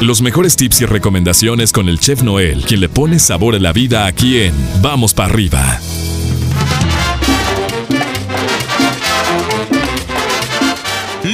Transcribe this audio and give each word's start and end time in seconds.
Los 0.00 0.22
mejores 0.22 0.56
tips 0.56 0.80
y 0.80 0.86
recomendaciones 0.86 1.74
con 1.74 1.86
el 1.90 2.00
chef 2.00 2.22
Noel, 2.22 2.64
quien 2.66 2.80
le 2.80 2.88
pone 2.88 3.18
sabor 3.18 3.54
a 3.54 3.58
la 3.58 3.70
vida 3.74 4.06
aquí 4.06 4.40
en 4.40 4.54
Vamos 4.80 5.12
para 5.12 5.28
arriba. 5.28 5.60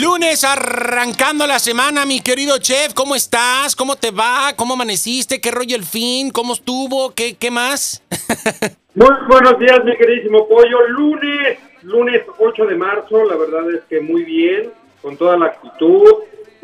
Lunes 0.00 0.42
arrancando 0.42 1.46
la 1.46 1.60
semana, 1.60 2.04
mi 2.06 2.21
querido 2.21 2.59
chef, 2.59 2.93
¿cómo 2.93 3.14
estás? 3.14 3.77
¿Cómo 3.77 3.95
te 3.95 4.11
va? 4.11 4.52
¿Cómo 4.57 4.75
amaneciste? 4.75 5.41
¿Qué 5.41 5.53
rollo 5.53 5.77
el 5.77 5.85
fin? 5.85 6.33
¿Cómo 6.33 6.55
estuvo? 6.55 7.14
¿Qué, 7.14 7.37
qué 7.37 7.53
más? 7.53 8.03
Muy 8.96 9.14
buenos 9.29 9.61
días, 9.61 9.85
mi 9.85 9.96
queridísimo 9.96 10.48
pollo. 10.48 10.89
Lunes, 10.89 11.59
lunes 11.85 12.23
8 12.37 12.67
de 12.67 12.75
marzo, 12.75 13.25
la 13.27 13.37
verdad 13.37 13.73
es 13.73 13.83
que 13.89 14.01
muy 14.01 14.25
bien, 14.25 14.71
con 15.03 15.17
toda 15.17 15.37
la 15.37 15.46
actitud, 15.46 16.03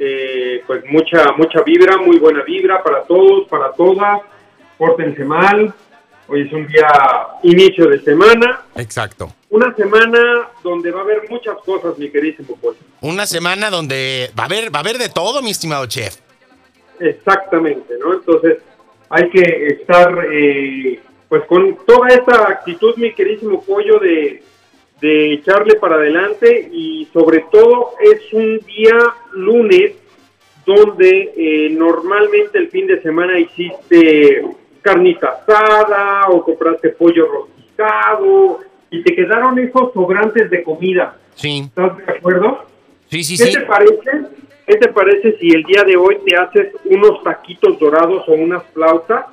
eh, 0.05 0.65
pues 0.67 0.85
mucha, 0.91 1.31
mucha 1.37 1.63
vibra, 1.63 1.97
muy 1.97 2.19
buena 2.19 2.43
vibra 2.43 2.83
para 2.83 3.05
todos, 3.05 3.47
para 3.49 3.71
todas. 3.73 4.21
Pórtense 4.77 5.25
mal. 5.25 5.73
Hoy 6.27 6.43
es 6.43 6.53
un 6.53 6.67
día 6.67 6.89
inicio 7.45 7.87
de 7.87 8.01
semana. 8.01 8.63
Exacto. 8.75 9.33
Una 9.51 9.73
semana 9.77 10.49
donde 10.65 10.91
va 10.91 11.01
a 11.01 11.03
haber 11.05 11.31
muchas 11.31 11.57
cosas, 11.65 11.97
mi 11.99 12.11
queridísimo 12.11 12.57
pollo. 12.57 12.79
Una 13.01 13.27
semana 13.27 13.71
donde 13.71 14.31
va 14.37 14.45
a 14.45 14.47
haber, 14.47 14.75
va 14.75 14.79
a 14.79 14.83
haber 14.83 14.99
de 14.99 15.09
todo, 15.09 15.41
mi 15.41 15.53
estimado 15.53 15.87
chef. 15.87 16.17
Exactamente, 16.99 17.95
¿no? 18.01 18.15
Entonces 18.15 18.59
hay 19.09 19.31
que 19.31 19.67
estar 19.69 20.27
eh, 20.33 21.01
pues 21.29 21.45
con 21.45 21.79
toda 21.87 22.09
esta 22.09 22.49
actitud, 22.49 22.97
mi 22.97 23.13
queridísimo 23.13 23.63
pollo, 23.63 24.01
de, 24.01 24.43
de 25.03 25.35
echarle 25.35 25.75
para 25.75 25.97
adelante 25.97 26.71
y 26.73 27.09
sobre 27.13 27.45
todo 27.51 27.91
es 28.01 28.33
un 28.33 28.61
día 28.61 28.97
lunes 29.33 29.95
donde 30.65 31.33
eh, 31.37 31.71
normalmente 31.71 32.57
el 32.57 32.71
fin 32.71 32.87
de 32.87 33.03
semana 33.03 33.37
hiciste 33.37 34.47
carnita 34.81 35.43
asada 35.43 36.29
o 36.29 36.45
compraste 36.45 36.91
pollo 36.91 37.27
rostizado 37.27 38.61
y 38.91 39.03
te 39.03 39.17
quedaron 39.17 39.59
esos 39.59 39.93
sobrantes 39.93 40.49
de 40.49 40.63
comida. 40.63 41.17
Sí. 41.35 41.65
¿Estás 41.65 41.97
de 41.97 42.05
acuerdo? 42.05 42.65
Sí, 43.09 43.25
sí, 43.25 43.37
¿Qué 43.37 43.51
sí. 43.51 43.59
te 43.59 43.61
parece? 43.63 44.11
¿Qué 44.69 44.77
te 44.77 44.89
parece 44.89 45.37
si 45.39 45.49
el 45.49 45.65
día 45.65 45.83
de 45.83 45.97
hoy 45.97 46.19
te 46.25 46.37
haces 46.37 46.75
unos 46.85 47.25
taquitos 47.25 47.77
dorados 47.81 48.23
o 48.29 48.33
unas 48.35 48.63
flautas? 48.73 49.27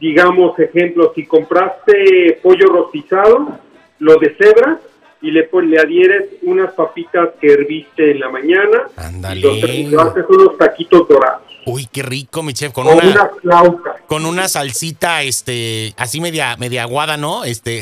Digamos, 0.00 0.58
ejemplo, 0.58 1.12
si 1.14 1.26
compraste 1.26 2.38
pollo 2.42 2.66
rostizado, 2.68 3.58
lo 3.98 4.16
deshebras 4.16 4.78
y 5.22 5.30
le, 5.30 5.44
pon- 5.44 5.70
le 5.70 5.78
adhieres 5.78 6.24
unas 6.42 6.72
papitas 6.74 7.30
que 7.40 7.52
herviste 7.52 8.10
en 8.12 8.20
la 8.20 8.28
mañana 8.28 8.82
Ándale. 8.96 9.40
y 9.40 9.86
lo, 9.88 10.00
haces 10.02 10.24
unos 10.28 10.56
taquitos 10.58 11.08
dorados 11.08 11.42
Uy, 11.68 11.88
qué 11.92 12.02
rico, 12.04 12.44
mi 12.44 12.52
chef, 12.52 12.70
con 12.72 12.86
o 12.86 12.92
una, 12.92 13.02
unas 13.04 13.28
flautas. 13.42 13.96
con 14.06 14.24
una 14.24 14.46
salsita, 14.46 15.22
este, 15.24 15.94
así 15.96 16.20
media, 16.20 16.56
media 16.58 16.84
aguada, 16.84 17.16
¿no? 17.16 17.42
Este. 17.42 17.80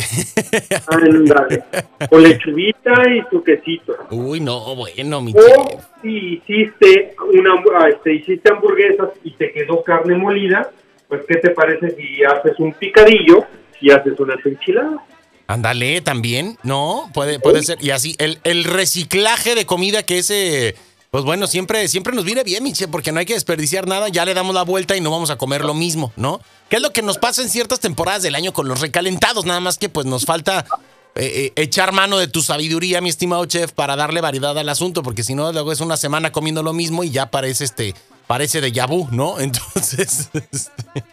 Ándale. 0.87 1.65
Con 2.09 2.23
lechuguita 2.23 2.93
y 3.11 3.23
su 3.31 3.43
quesito. 3.45 3.95
Uy, 4.11 4.41
no, 4.41 4.75
bueno, 4.75 5.21
mi 5.21 5.33
O 5.33 5.39
chef. 5.39 5.85
si 6.01 6.35
hiciste 6.49 7.15
una 7.35 7.61
este, 7.91 8.15
hiciste 8.15 8.51
hamburguesas 8.51 9.11
y 9.23 9.33
te 9.33 9.53
quedó 9.53 9.83
carne 9.83 10.17
molida, 10.17 10.71
pues 11.09 11.23
qué 11.29 11.37
te 11.37 11.51
parece 11.51 11.91
si 11.91 12.25
haces 12.25 12.59
un 12.59 12.73
picadillo 12.73 13.45
y 13.83 13.91
haces 13.91 14.19
unas 14.19 14.39
enchiladas. 14.47 15.01
Ándale, 15.47 16.01
también, 16.01 16.59
¿no? 16.63 17.11
Puede, 17.13 17.39
puede 17.39 17.63
ser. 17.63 17.79
Y 17.83 17.91
así, 17.91 18.17
el, 18.19 18.41
el 18.45 18.65
reciclaje 18.65 19.55
de 19.55 19.67
comida 19.67 20.03
que 20.03 20.19
ese, 20.19 20.75
pues 21.11 21.23
bueno, 21.25 21.47
siempre, 21.47 21.87
siempre 21.89 22.15
nos 22.15 22.25
viene 22.25 22.43
bien, 22.43 22.65
Miche, 22.65 22.89
porque 22.89 23.13
no 23.13 23.21
hay 23.21 23.27
que 23.27 23.35
desperdiciar 23.35 23.87
nada, 23.87 24.09
ya 24.09 24.25
le 24.25 24.35
damos 24.35 24.55
la 24.55 24.63
vuelta 24.63 24.97
y 24.97 25.01
no 25.01 25.11
vamos 25.11 25.31
a 25.31 25.37
comer 25.37 25.65
lo 25.65 25.75
mismo, 25.75 26.13
¿no? 26.17 26.41
¿Qué 26.69 26.77
es 26.77 26.83
lo 26.83 26.93
que 26.93 27.03
nos 27.03 27.19
pasa 27.19 27.43
en 27.43 27.51
ciertas 27.51 27.79
temporadas 27.79 28.23
del 28.23 28.35
año 28.35 28.53
con 28.53 28.67
los 28.67 28.81
recalentados? 28.81 29.45
Nada 29.45 29.61
más 29.61 29.79
que 29.79 29.89
pues 29.89 30.07
nos 30.07 30.25
falta 30.25 30.65
eh, 31.15 31.53
eh, 31.57 31.63
echar 31.63 31.93
mano 31.93 32.19
de 32.19 32.27
tu 32.27 32.43
sabiduría, 32.43 33.01
mi 33.01 33.11
estimado 33.11 33.45
chef, 33.47 33.71
para 33.71 33.95
darle 33.95 34.21
variedad 34.21 34.59
al 34.59 34.69
asunto, 34.69 35.05
porque 35.05 35.23
si 35.23 35.37
no, 35.37 35.53
luego 35.53 35.71
es 35.71 35.81
una 35.81 35.97
semana 35.97 36.33
comiendo 36.33 36.65
lo 36.65 36.73
mismo 36.73 37.05
y 37.05 37.11
ya 37.11 37.31
parece 37.31 37.63
este, 37.63 37.95
parece 38.27 38.61
de 38.61 38.73
yabú, 38.73 39.07
¿no? 39.13 39.39
Entonces, 39.39 40.31
este, 40.33 41.05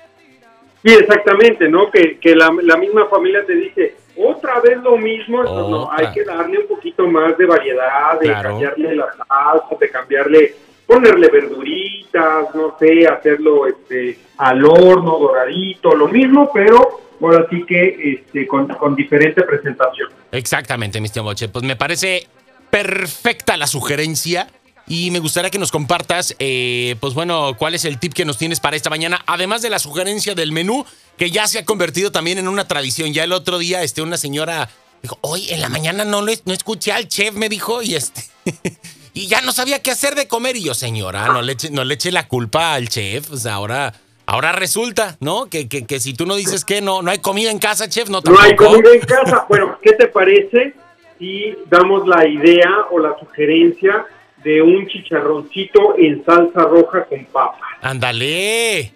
Sí, 0.83 0.93
exactamente, 0.93 1.69
¿no? 1.69 1.91
Que, 1.91 2.17
que 2.17 2.35
la, 2.35 2.51
la 2.63 2.75
misma 2.77 3.05
familia 3.07 3.45
te 3.45 3.53
dice, 3.53 3.95
otra 4.17 4.59
vez 4.61 4.77
lo 4.81 4.97
mismo, 4.97 5.41
entonces, 5.41 5.69
no, 5.69 5.91
hay 5.91 6.11
que 6.11 6.23
darle 6.23 6.59
un 6.59 6.67
poquito 6.67 7.07
más 7.07 7.37
de 7.37 7.45
variedad, 7.45 8.19
de 8.19 8.27
Claro. 8.27 8.49
cambiarle 8.49 8.95
la 8.95 9.05
salsa, 9.13 9.75
de 9.79 9.89
cambiarle, 9.89 10.55
ponerle 10.87 11.29
verduritas, 11.29 12.53
no 12.55 12.75
sé, 12.79 13.07
hacerlo 13.07 13.67
este 13.67 14.17
al 14.37 14.65
horno, 14.65 15.19
doradito, 15.19 15.95
lo 15.95 16.07
mismo, 16.07 16.49
pero 16.53 17.01
ahora 17.21 17.45
sí 17.49 17.63
que 17.63 18.15
este, 18.19 18.47
con, 18.47 18.67
con 18.67 18.95
diferente 18.95 19.43
presentación. 19.43 20.09
Exactamente, 20.31 20.99
mi 20.99 21.05
estimado 21.05 21.33
Che. 21.35 21.47
Pues 21.49 21.63
me 21.63 21.75
parece 21.75 22.27
perfecta 22.69 23.55
la 23.57 23.67
sugerencia 23.67 24.47
y 24.87 25.11
me 25.11 25.19
gustaría 25.19 25.49
que 25.49 25.59
nos 25.59 25.71
compartas, 25.71 26.35
eh, 26.39 26.95
pues 26.99 27.13
bueno, 27.13 27.55
cuál 27.57 27.75
es 27.75 27.85
el 27.85 27.99
tip 27.99 28.13
que 28.13 28.25
nos 28.25 28.37
tienes 28.37 28.59
para 28.59 28.75
esta 28.75 28.89
mañana, 28.89 29.23
además 29.27 29.61
de 29.61 29.69
la 29.69 29.79
sugerencia 29.79 30.35
del 30.35 30.51
menú, 30.51 30.85
que 31.17 31.31
ya 31.31 31.47
se 31.47 31.59
ha 31.59 31.65
convertido 31.65 32.11
también 32.11 32.37
en 32.37 32.47
una 32.47 32.67
tradición. 32.67 33.13
Ya 33.13 33.23
el 33.23 33.31
otro 33.33 33.57
día, 33.57 33.83
este, 33.83 34.01
una 34.01 34.17
señora 34.17 34.69
dijo, 35.01 35.17
hoy 35.21 35.49
en 35.49 35.61
la 35.61 35.69
mañana 35.69 36.05
no, 36.05 36.21
lo 36.21 36.31
no 36.45 36.53
escuché 36.53 36.91
al 36.91 37.07
chef, 37.07 37.33
me 37.33 37.49
dijo, 37.49 37.81
y 37.81 37.95
este... 37.95 38.21
Y 39.13 39.27
ya 39.27 39.41
no 39.41 39.51
sabía 39.51 39.81
qué 39.81 39.91
hacer 39.91 40.15
de 40.15 40.27
comer. 40.27 40.55
Y 40.55 40.63
yo, 40.63 40.73
señora, 40.73 41.27
no 41.27 41.41
le 41.41 41.51
eche, 41.53 41.69
no 41.69 41.83
le 41.83 41.95
eche 41.95 42.11
la 42.11 42.27
culpa 42.27 42.73
al 42.73 42.87
chef. 42.87 43.29
O 43.31 43.37
sea, 43.37 43.55
ahora, 43.55 43.93
ahora 44.25 44.53
resulta, 44.53 45.17
¿no? 45.19 45.47
Que, 45.47 45.67
que, 45.67 45.85
que 45.85 45.99
si 45.99 46.13
tú 46.13 46.25
no 46.25 46.35
dices 46.35 46.63
que 46.63 46.81
no, 46.81 47.01
no 47.01 47.11
hay 47.11 47.19
comida 47.19 47.51
en 47.51 47.59
casa, 47.59 47.89
chef, 47.89 48.07
no 48.07 48.17
No 48.17 48.21
tampoco. 48.21 48.45
hay 48.45 48.55
comida 48.55 48.89
en 48.93 49.01
casa. 49.01 49.45
Bueno, 49.49 49.77
¿qué 49.81 49.93
te 49.93 50.07
parece 50.07 50.73
si 51.19 51.53
damos 51.69 52.07
la 52.07 52.25
idea 52.25 52.69
o 52.89 52.99
la 52.99 53.17
sugerencia 53.19 54.05
de 54.43 54.61
un 54.61 54.87
chicharroncito 54.87 55.95
en 55.97 56.23
salsa 56.25 56.61
roja 56.63 57.05
con 57.05 57.23
papa? 57.25 57.59
Ándale. 57.81 58.93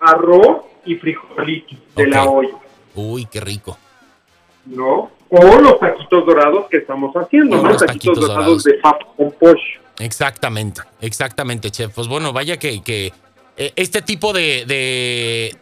Arroz 0.00 0.64
y 0.84 0.94
frijolitos 0.96 1.78
de 1.96 2.06
la 2.08 2.24
olla, 2.24 2.50
Uy, 2.94 3.26
qué 3.26 3.40
rico. 3.40 3.78
¿no? 4.66 5.10
O 5.30 5.58
los 5.60 5.78
taquitos 5.80 6.24
dorados 6.26 6.66
que 6.70 6.76
estamos 6.78 7.14
haciendo, 7.16 7.58
O 7.58 7.62
¿no? 7.62 7.68
los 7.70 7.78
Taquitos, 7.78 8.14
taquitos 8.14 8.20
dorados, 8.28 8.44
dorados. 8.44 8.64
de 8.64 8.74
papa 8.74 9.06
con 9.16 9.32
pollo. 9.32 9.60
Exactamente, 9.98 10.82
exactamente, 11.00 11.70
chef. 11.70 11.92
Pues 11.94 12.08
bueno, 12.08 12.32
vaya 12.32 12.58
que, 12.58 12.82
que 12.82 13.12
eh, 13.56 13.72
este 13.76 14.02
tipo 14.02 14.32
de, 14.32 14.64
de 14.66 15.56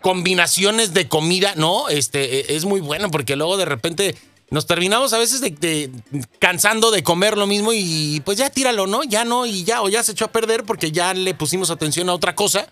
combinaciones 0.00 0.94
de 0.94 1.08
comida, 1.08 1.54
¿no? 1.56 1.88
Este 1.88 2.40
eh, 2.40 2.44
es 2.50 2.64
muy 2.64 2.80
bueno 2.80 3.10
porque 3.10 3.36
luego 3.36 3.56
de 3.56 3.64
repente 3.64 4.14
nos 4.50 4.66
terminamos 4.66 5.12
a 5.12 5.18
veces 5.18 5.40
de, 5.40 5.90
cansando 6.38 6.90
de 6.90 7.02
comer 7.02 7.36
lo 7.36 7.46
mismo 7.46 7.72
y 7.72 8.22
pues 8.24 8.38
ya 8.38 8.50
tíralo, 8.50 8.86
¿no? 8.86 9.02
Ya 9.04 9.24
no 9.24 9.46
y 9.46 9.64
ya 9.64 9.82
o 9.82 9.88
ya 9.88 10.02
se 10.02 10.12
echó 10.12 10.26
a 10.26 10.32
perder 10.32 10.64
porque 10.64 10.92
ya 10.92 11.14
le 11.14 11.34
pusimos 11.34 11.70
atención 11.70 12.08
a 12.08 12.14
otra 12.14 12.34
cosa. 12.34 12.68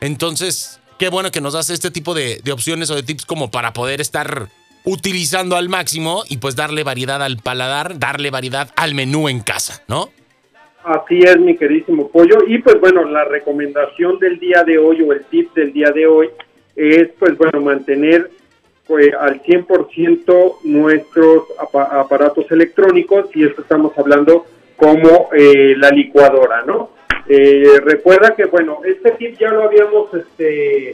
Entonces, 0.00 0.80
qué 0.98 1.08
bueno 1.08 1.30
que 1.30 1.40
nos 1.40 1.54
das 1.54 1.70
este 1.70 1.90
tipo 1.90 2.14
de, 2.14 2.40
de 2.44 2.52
opciones 2.52 2.90
o 2.90 2.94
de 2.94 3.02
tips 3.02 3.26
como 3.26 3.50
para 3.50 3.72
poder 3.72 4.00
estar 4.00 4.48
utilizando 4.84 5.56
al 5.56 5.68
máximo 5.68 6.24
y 6.28 6.36
pues 6.36 6.56
darle 6.56 6.84
variedad 6.84 7.22
al 7.22 7.38
paladar, 7.38 7.98
darle 7.98 8.30
variedad 8.30 8.70
al 8.76 8.94
menú 8.94 9.28
en 9.28 9.40
casa, 9.40 9.82
¿no? 9.88 10.10
Así 10.84 11.18
es, 11.20 11.40
mi 11.40 11.56
queridísimo 11.56 12.10
pollo. 12.10 12.36
Y 12.46 12.58
pues 12.58 12.78
bueno, 12.78 13.04
la 13.04 13.24
recomendación 13.24 14.18
del 14.18 14.38
día 14.38 14.62
de 14.64 14.78
hoy 14.78 15.00
o 15.00 15.12
el 15.14 15.24
tip 15.24 15.54
del 15.54 15.72
día 15.72 15.90
de 15.90 16.06
hoy 16.06 16.28
es 16.76 17.08
pues 17.18 17.38
bueno, 17.38 17.60
mantener 17.62 18.30
pues, 18.86 19.12
al 19.18 19.42
100% 19.42 20.58
nuestros 20.64 21.44
apa- 21.58 22.00
aparatos 22.00 22.50
electrónicos 22.50 23.26
y 23.34 23.44
esto 23.44 23.62
estamos 23.62 23.96
hablando 23.98 24.46
como 24.76 25.30
eh, 25.32 25.74
la 25.76 25.90
licuadora, 25.90 26.62
¿no? 26.66 26.90
Eh, 27.28 27.80
recuerda 27.82 28.34
que 28.34 28.44
bueno, 28.46 28.80
este 28.84 29.12
tip 29.12 29.38
ya 29.38 29.50
lo 29.50 29.62
habíamos 29.64 30.12
este, 30.12 30.90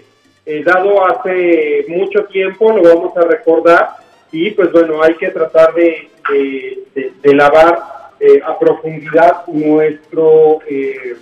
eh, 0.47 0.63
dado 0.65 1.05
hace 1.07 1.85
mucho 1.89 2.25
tiempo, 2.27 2.71
lo 2.77 2.83
vamos 2.95 3.17
a 3.17 3.23
recordar 3.23 3.89
y 4.31 4.51
pues 4.53 4.71
bueno, 4.71 5.03
hay 5.03 5.15
que 5.15 5.29
tratar 5.31 5.75
de, 5.75 6.09
de- 6.31 6.79
de- 6.95 7.13
de 7.21 7.35
lavar 7.35 7.81
eh, 8.21 8.41
a 8.45 8.57
profundidad 8.59 9.47
nuestro 9.49 10.59
eh, 10.69 11.17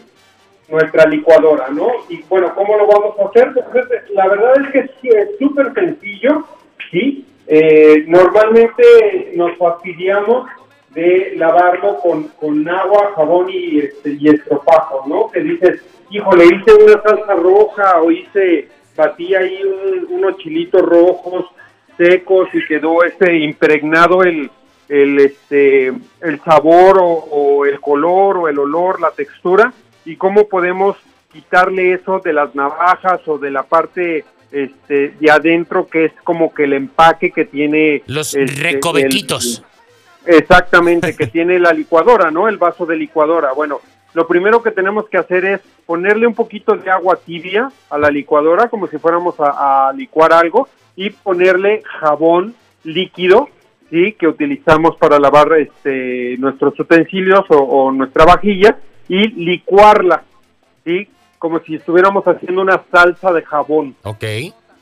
nuestra 0.68 1.06
licuadora, 1.06 1.68
¿no? 1.70 1.88
Y 2.08 2.22
bueno, 2.28 2.54
¿cómo 2.54 2.76
lo 2.76 2.86
vamos 2.86 3.14
a 3.18 3.24
hacer? 3.28 3.52
Pues, 3.72 3.86
es- 3.90 4.10
la 4.10 4.28
verdad 4.28 4.52
es 4.74 4.90
que 5.00 5.08
es 5.08 5.28
súper 5.38 5.72
sencillo, 5.74 6.44
¿sí? 6.90 7.24
Eh, 7.46 8.04
normalmente 8.06 9.32
nos 9.34 9.56
fastidiamos 9.56 10.46
de 10.90 11.32
lavarlo 11.36 11.98
con, 12.00 12.24
con 12.40 12.68
agua, 12.68 13.12
jabón 13.16 13.48
y, 13.50 13.78
este, 13.80 14.16
y 14.18 14.28
estropajo, 14.28 15.04
¿no? 15.06 15.30
Que 15.30 15.40
dices, 15.40 15.82
híjole, 16.10 16.44
hice 16.44 16.74
una 16.74 17.00
salsa 17.02 17.34
roja 17.34 18.00
o 18.02 18.10
hice, 18.10 18.68
batí 18.96 19.34
ahí 19.34 19.60
un- 19.62 20.06
unos 20.18 20.36
chilitos 20.38 20.82
rojos 20.82 21.46
secos 21.96 22.48
y 22.52 22.64
quedó 22.66 23.02
este 23.04 23.38
impregnado 23.38 24.22
el, 24.22 24.50
el, 24.88 25.18
este, 25.20 25.92
el 26.20 26.40
sabor 26.44 26.98
o 27.00 27.64
el 27.64 27.80
color 27.80 28.36
o 28.38 28.48
el 28.48 28.58
olor, 28.58 29.00
la 29.00 29.10
textura 29.10 29.72
y 30.08 30.16
cómo 30.16 30.48
podemos 30.48 30.96
quitarle 31.32 31.92
eso 31.92 32.20
de 32.24 32.32
las 32.32 32.54
navajas 32.54 33.20
o 33.26 33.38
de 33.38 33.50
la 33.50 33.62
parte 33.62 34.24
este, 34.50 35.10
de 35.20 35.30
adentro 35.30 35.86
que 35.86 36.06
es 36.06 36.12
como 36.24 36.54
que 36.54 36.64
el 36.64 36.72
empaque 36.72 37.30
que 37.30 37.44
tiene... 37.44 38.02
Los 38.06 38.34
este, 38.34 38.62
recovequitos. 38.62 39.62
el- 40.24 40.34
exactamente, 40.36 41.14
que 41.14 41.26
tiene 41.26 41.58
la 41.58 41.72
licuadora, 41.72 42.30
¿no? 42.30 42.48
El 42.48 42.56
vaso 42.56 42.86
de 42.86 42.96
licuadora. 42.96 43.52
Bueno, 43.52 43.80
lo 44.14 44.26
primero 44.26 44.62
que 44.62 44.70
tenemos 44.70 45.08
que 45.08 45.18
hacer 45.18 45.44
es 45.44 45.60
ponerle 45.84 46.26
un 46.26 46.34
poquito 46.34 46.74
de 46.74 46.90
agua 46.90 47.18
tibia 47.24 47.70
a 47.90 47.98
la 47.98 48.10
licuadora, 48.10 48.68
como 48.68 48.86
si 48.88 48.96
fuéramos 48.98 49.38
a, 49.40 49.88
a 49.88 49.92
licuar 49.92 50.32
algo, 50.32 50.68
y 50.96 51.10
ponerle 51.10 51.82
jabón 52.00 52.54
líquido, 52.84 53.48
¿sí? 53.90 54.12
Que 54.18 54.26
utilizamos 54.26 54.96
para 54.96 55.18
lavar 55.18 55.52
este, 55.58 56.36
nuestros 56.38 56.78
utensilios 56.80 57.44
o, 57.50 57.56
o 57.58 57.92
nuestra 57.92 58.24
vajilla, 58.24 58.78
y 59.08 59.28
licuarla, 59.28 60.22
¿sí? 60.84 61.08
Como 61.38 61.60
si 61.60 61.76
estuviéramos 61.76 62.24
haciendo 62.24 62.62
una 62.62 62.82
salsa 62.90 63.32
de 63.32 63.42
jabón. 63.42 63.94
Ok. 64.02 64.24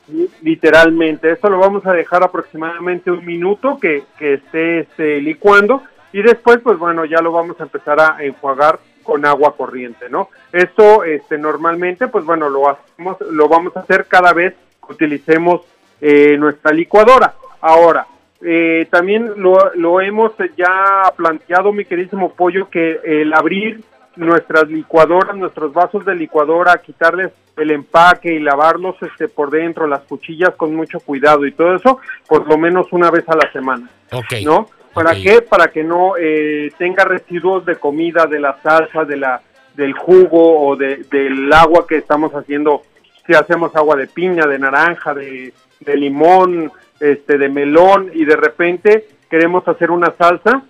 Sí, 0.07 0.29
Literalmente, 0.41 1.31
esto 1.31 1.49
lo 1.49 1.59
vamos 1.59 1.85
a 1.85 1.93
dejar 1.93 2.23
aproximadamente 2.23 3.11
un 3.11 3.25
minuto 3.25 3.77
que, 3.79 4.03
que 4.17 4.35
esté 4.35 4.79
este, 4.79 5.21
licuando 5.21 5.83
y 6.13 6.21
después, 6.21 6.59
pues 6.63 6.77
bueno, 6.77 7.05
ya 7.05 7.21
lo 7.21 7.31
vamos 7.31 7.59
a 7.59 7.63
empezar 7.63 7.99
a 7.99 8.17
enjuagar 8.23 8.79
con 9.03 9.25
agua 9.25 9.55
corriente, 9.55 10.09
¿no? 10.09 10.29
Esto, 10.51 11.03
este, 11.03 11.37
normalmente, 11.37 12.07
pues 12.07 12.25
bueno, 12.25 12.49
lo 12.49 12.69
hacemos, 12.69 13.17
lo 13.31 13.47
vamos 13.47 13.75
a 13.75 13.81
hacer 13.81 14.05
cada 14.07 14.33
vez 14.33 14.53
que 14.85 14.93
utilicemos 14.93 15.61
eh, 16.01 16.35
nuestra 16.37 16.71
licuadora. 16.71 17.33
Ahora, 17.61 18.07
eh, 18.41 18.87
también 18.89 19.33
lo, 19.37 19.73
lo 19.75 20.01
hemos 20.01 20.33
ya 20.57 21.03
planteado, 21.15 21.71
mi 21.73 21.85
queridísimo 21.85 22.33
pollo, 22.33 22.69
que 22.69 22.99
el 23.03 23.33
abrir 23.33 23.81
nuestras 24.17 24.67
licuadoras, 24.69 25.35
nuestros 25.35 25.73
vasos 25.73 26.05
de 26.05 26.15
licuadora, 26.15 26.81
quitarles 26.85 27.31
el 27.55 27.71
empaque 27.71 28.33
y 28.33 28.39
lavarlos 28.39 28.95
este 29.01 29.27
por 29.27 29.49
dentro, 29.49 29.87
las 29.87 30.01
cuchillas 30.01 30.51
con 30.55 30.75
mucho 30.75 30.99
cuidado 30.99 31.45
y 31.45 31.51
todo 31.51 31.75
eso, 31.75 31.99
por 32.27 32.47
lo 32.47 32.57
menos 32.57 32.87
una 32.91 33.09
vez 33.09 33.27
a 33.29 33.35
la 33.35 33.51
semana, 33.51 33.89
Ok. 34.11 34.33
¿no? 34.43 34.67
¿Para 34.93 35.11
Ok. 35.11 35.17
qué? 35.23 35.41
Para 35.41 35.67
que 35.67 35.83
no 35.83 36.13
eh, 36.19 36.71
tenga 36.77 37.03
residuos 37.05 37.65
de 37.65 37.75
comida, 37.75 38.25
de 38.25 38.39
la 38.39 38.57
salsa, 38.61 39.05
de 39.05 39.17
la 39.17 39.41
del 39.75 39.93
jugo 39.93 40.67
o 40.67 40.75
de, 40.75 41.03
del 41.11 41.53
agua 41.53 41.85
que 41.87 41.97
estamos 41.97 42.31
haciendo, 42.33 42.81
si 43.27 43.35
hacemos 43.35 43.75
agua 43.75 43.95
de 43.95 44.07
piña, 44.07 44.47
de 44.47 44.57
naranja, 44.57 45.13
de, 45.13 45.53
de 45.81 45.95
limón, 45.95 46.71
este, 46.99 47.37
de 47.37 47.47
melón 47.47 48.09
y 48.11 48.25
de 48.25 48.35
repente 48.35 49.05
queremos 49.29 49.67
hacer 49.67 49.91
una 49.91 50.13
salsa, 50.17 50.63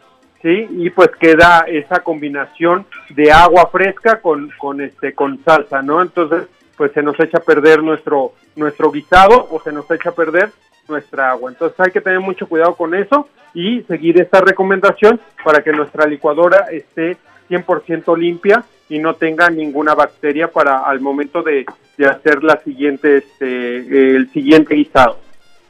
sí 0.47 0.67
y 0.69 0.89
pues 0.91 1.09
queda 1.19 1.65
esa 1.67 1.99
combinación 1.99 2.85
de 3.09 3.31
agua 3.31 3.67
fresca 3.69 4.21
con 4.21 4.49
con 4.57 4.79
este 4.79 5.13
con 5.13 5.43
salsa 5.43 5.81
no 5.81 6.01
entonces 6.01 6.43
pues 6.77 6.93
se 6.93 7.03
nos 7.03 7.19
echa 7.19 7.39
a 7.39 7.43
perder 7.43 7.83
nuestro 7.83 8.31
nuestro 8.55 8.91
guisado 8.91 9.47
o 9.51 9.59
se 9.61 9.73
nos 9.73 9.89
echa 9.91 10.11
a 10.11 10.15
perder 10.15 10.51
nuestra 10.87 11.31
agua. 11.31 11.51
Entonces 11.51 11.77
hay 11.79 11.91
que 11.91 12.01
tener 12.01 12.19
mucho 12.19 12.47
cuidado 12.47 12.75
con 12.75 12.95
eso 12.95 13.27
y 13.53 13.81
seguir 13.83 14.21
esta 14.21 14.39
recomendación 14.39 15.19
para 15.43 15.61
que 15.61 15.71
nuestra 15.71 16.05
licuadora 16.05 16.67
esté 16.71 17.17
100% 17.49 18.17
limpia 18.17 18.63
y 18.89 18.99
no 18.99 19.15
tenga 19.15 19.49
ninguna 19.49 19.95
bacteria 19.95 20.49
para 20.49 20.79
al 20.79 21.01
momento 21.01 21.41
de, 21.43 21.65
de 21.97 22.05
hacer 22.05 22.43
la 22.43 22.57
siguiente 22.61 23.17
este 23.17 24.15
el 24.15 24.29
siguiente 24.31 24.75
guisado 24.75 25.19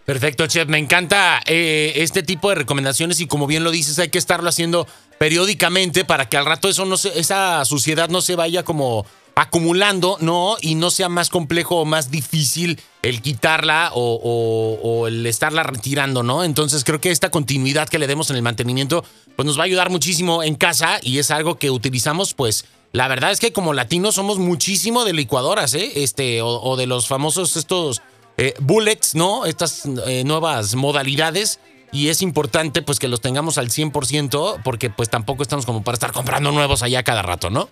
Perfecto, 0.08 0.48
chef. 0.48 0.70
Me 0.70 0.78
encanta 0.78 1.42
eh, 1.48 1.92
este 1.98 2.24
tipo 2.24 2.48
de 2.48 2.56
recomendaciones 2.56 3.20
y 3.20 3.28
como 3.28 3.46
bien 3.46 3.66
lo 3.66 3.72
dices, 3.72 4.00
hay 4.00 4.08
que 4.08 4.18
estarlo 4.18 4.48
haciendo 4.48 4.88
periódicamente 5.20 6.06
para 6.06 6.30
que 6.30 6.38
al 6.38 6.46
rato 6.46 6.70
eso 6.70 6.86
no 6.86 6.96
se, 6.96 7.20
esa 7.20 7.66
suciedad 7.66 8.08
no 8.08 8.22
se 8.22 8.38
vaya 8.38 8.64
como 8.64 9.06
acumulando, 9.36 10.16
¿no? 10.22 10.56
Y 10.62 10.76
no 10.76 10.92
sea 10.92 11.10
más 11.10 11.30
complejo 11.30 11.82
o 11.82 11.86
más 11.86 12.10
difícil 12.10 12.80
el 13.02 13.22
quitarla 13.22 13.92
o, 13.96 15.08
el 15.10 15.26
estarla 15.26 15.64
retirando, 15.64 16.24
¿no? 16.24 16.46
Entonces 16.46 16.86
creo 16.86 17.02
que 17.02 17.12
esta 17.12 17.30
continuidad 17.30 17.90
que 17.90 18.00
le 18.00 18.08
demos 18.08 18.30
en 18.30 18.38
el 18.38 18.44
mantenimiento, 18.44 19.04
pues 19.36 19.46
nos 19.46 19.58
va 19.58 19.64
a 19.64 19.66
ayudar 19.66 19.90
muchísimo 19.90 20.42
en 20.42 20.56
casa 20.56 21.00
y 21.02 21.18
es 21.18 21.32
algo 21.32 21.60
que 21.60 21.70
utilizamos, 21.70 22.34
pues, 22.34 22.64
la 22.94 23.10
verdad 23.10 23.32
es 23.32 23.42
que 23.42 23.52
como 23.52 23.74
latinos 23.74 24.16
somos 24.16 24.38
muchísimo 24.38 25.04
de 25.04 25.12
licuadoras, 25.12 25.74
¿eh? 25.74 25.92
Este, 25.96 26.42
o, 26.42 26.62
o 26.62 26.78
de 26.78 26.88
los 26.88 27.08
famosos 27.08 27.58
estos 27.58 28.02
eh, 28.38 28.54
bullets, 28.60 29.16
¿no? 29.16 29.46
Estas 29.46 29.86
eh, 30.08 30.24
nuevas 30.26 30.76
modalidades. 30.76 31.60
Y 31.92 32.10
es 32.10 32.22
importante 32.22 32.82
pues 32.82 33.00
que 33.00 33.08
los 33.08 33.22
tengamos 33.22 33.58
al 33.58 33.68
100% 33.68 34.62
porque 34.64 34.90
pues 34.90 35.10
tampoco 35.10 35.44
estamos 35.44 35.66
como 35.66 35.84
para 35.84 35.94
estar 35.94 36.12
comprando 36.12 36.52
nuevos 36.52 36.84
allá 36.84 37.02
cada 37.04 37.22
rato, 37.22 37.50
¿no? 37.50 37.70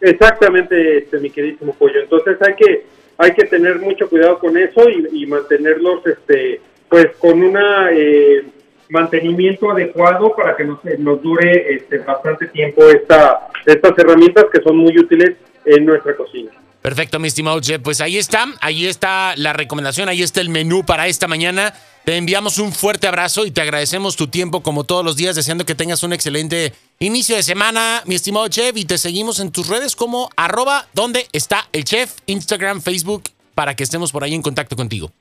Exactamente, 0.00 0.98
este, 0.98 1.18
mi 1.18 1.30
queridísimo 1.30 1.72
pollo. 1.74 2.00
Entonces 2.00 2.36
hay 2.42 2.54
que 2.54 2.86
hay 3.16 3.32
que 3.32 3.46
tener 3.46 3.80
mucho 3.80 4.08
cuidado 4.08 4.38
con 4.38 4.56
eso 4.56 4.88
y, 4.88 5.22
y 5.22 5.26
mantenerlos, 5.26 6.06
este, 6.06 6.60
pues 6.88 7.08
con 7.18 7.42
una 7.42 7.90
eh, 7.90 8.44
mantenimiento 8.90 9.70
adecuado 9.70 10.34
para 10.36 10.56
que 10.56 10.64
nos, 10.64 10.78
nos 10.98 11.20
dure 11.20 11.74
este, 11.74 11.98
bastante 11.98 12.46
tiempo 12.46 12.84
esta, 12.84 13.48
estas 13.66 13.98
herramientas 13.98 14.46
que 14.52 14.62
son 14.62 14.76
muy 14.76 14.96
útiles 14.98 15.36
en 15.64 15.84
nuestra 15.84 16.16
cocina. 16.16 16.52
Perfecto, 16.88 17.18
mi 17.18 17.28
estimado 17.28 17.60
Chef. 17.60 17.82
Pues 17.82 18.00
ahí 18.00 18.16
está, 18.16 18.46
ahí 18.62 18.86
está 18.86 19.34
la 19.36 19.52
recomendación, 19.52 20.08
ahí 20.08 20.22
está 20.22 20.40
el 20.40 20.48
menú 20.48 20.86
para 20.86 21.06
esta 21.06 21.28
mañana. 21.28 21.74
Te 22.06 22.16
enviamos 22.16 22.56
un 22.56 22.72
fuerte 22.72 23.06
abrazo 23.06 23.44
y 23.44 23.50
te 23.50 23.60
agradecemos 23.60 24.16
tu 24.16 24.28
tiempo 24.28 24.62
como 24.62 24.84
todos 24.84 25.04
los 25.04 25.14
días, 25.14 25.36
deseando 25.36 25.66
que 25.66 25.74
tengas 25.74 26.02
un 26.02 26.14
excelente 26.14 26.72
inicio 26.98 27.36
de 27.36 27.42
semana, 27.42 28.00
mi 28.06 28.14
estimado 28.14 28.48
Chef. 28.48 28.74
Y 28.74 28.86
te 28.86 28.96
seguimos 28.96 29.38
en 29.38 29.52
tus 29.52 29.68
redes 29.68 29.96
como 29.96 30.30
arroba 30.34 30.86
donde 30.94 31.26
está 31.32 31.68
el 31.74 31.84
chef, 31.84 32.10
Instagram, 32.24 32.80
Facebook, 32.80 33.24
para 33.54 33.76
que 33.76 33.84
estemos 33.84 34.10
por 34.10 34.24
ahí 34.24 34.34
en 34.34 34.40
contacto 34.40 34.74
contigo. 34.74 35.12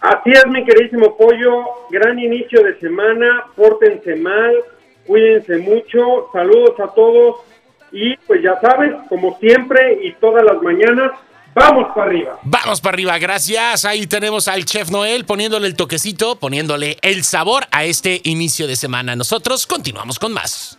Así 0.00 0.30
es, 0.30 0.46
mi 0.46 0.64
queridísimo 0.64 1.18
pollo. 1.18 1.64
Gran 1.90 2.18
inicio 2.18 2.62
de 2.62 2.80
semana. 2.80 3.44
Pórtense 3.56 4.16
mal. 4.16 4.54
Cuídense 5.06 5.58
mucho. 5.58 6.30
Saludos 6.32 6.80
a 6.80 6.86
todos. 6.94 7.36
Y 7.94 8.16
pues 8.26 8.42
ya 8.42 8.60
sabes, 8.60 8.92
como 9.08 9.38
siempre 9.38 10.00
y 10.02 10.12
todas 10.14 10.44
las 10.44 10.60
mañanas, 10.60 11.12
vamos 11.54 11.86
para 11.94 12.08
arriba. 12.08 12.38
Vamos 12.42 12.80
para 12.80 12.96
arriba, 12.96 13.16
gracias. 13.18 13.84
Ahí 13.84 14.08
tenemos 14.08 14.48
al 14.48 14.64
chef 14.64 14.90
Noel 14.90 15.24
poniéndole 15.24 15.68
el 15.68 15.76
toquecito, 15.76 16.36
poniéndole 16.36 16.98
el 17.02 17.22
sabor 17.22 17.66
a 17.70 17.84
este 17.84 18.20
inicio 18.24 18.66
de 18.66 18.74
semana. 18.74 19.14
Nosotros 19.14 19.64
continuamos 19.68 20.18
con 20.18 20.32
más. 20.32 20.76